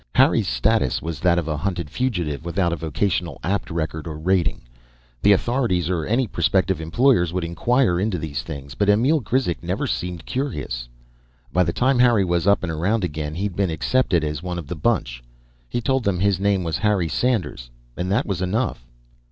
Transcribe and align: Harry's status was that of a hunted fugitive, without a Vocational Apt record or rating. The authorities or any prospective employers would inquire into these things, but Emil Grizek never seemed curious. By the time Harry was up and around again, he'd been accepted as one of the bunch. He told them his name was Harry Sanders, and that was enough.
Harry's 0.15 0.47
status 0.47 0.99
was 0.99 1.19
that 1.19 1.37
of 1.37 1.47
a 1.47 1.55
hunted 1.57 1.87
fugitive, 1.87 2.43
without 2.43 2.73
a 2.73 2.75
Vocational 2.75 3.37
Apt 3.43 3.69
record 3.69 4.07
or 4.07 4.17
rating. 4.17 4.61
The 5.21 5.31
authorities 5.31 5.91
or 5.91 6.07
any 6.07 6.25
prospective 6.25 6.81
employers 6.81 7.31
would 7.31 7.43
inquire 7.43 7.99
into 7.99 8.17
these 8.17 8.41
things, 8.41 8.73
but 8.73 8.89
Emil 8.89 9.19
Grizek 9.21 9.61
never 9.61 9.85
seemed 9.85 10.25
curious. 10.25 10.89
By 11.53 11.63
the 11.63 11.71
time 11.71 11.99
Harry 11.99 12.25
was 12.25 12.47
up 12.47 12.63
and 12.63 12.71
around 12.71 13.03
again, 13.03 13.35
he'd 13.35 13.55
been 13.55 13.69
accepted 13.69 14.23
as 14.23 14.41
one 14.41 14.57
of 14.57 14.65
the 14.65 14.75
bunch. 14.75 15.23
He 15.69 15.81
told 15.81 16.03
them 16.03 16.19
his 16.19 16.39
name 16.39 16.63
was 16.63 16.79
Harry 16.79 17.07
Sanders, 17.07 17.69
and 17.95 18.11
that 18.11 18.25
was 18.25 18.41
enough. 18.41 18.83